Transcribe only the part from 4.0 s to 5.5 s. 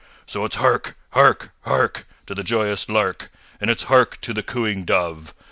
to the cooing dove!